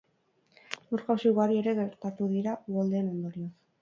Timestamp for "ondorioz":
3.17-3.51